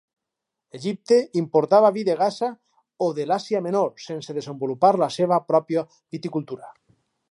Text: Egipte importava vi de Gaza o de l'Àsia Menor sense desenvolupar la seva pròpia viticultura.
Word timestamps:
Egipte 0.77 1.19
importava 1.41 1.91
vi 1.97 2.05
de 2.07 2.15
Gaza 2.23 2.49
o 3.09 3.11
de 3.19 3.29
l'Àsia 3.33 3.63
Menor 3.69 3.93
sense 4.09 4.39
desenvolupar 4.41 4.95
la 5.07 5.15
seva 5.21 5.43
pròpia 5.53 5.89
viticultura. 6.19 6.79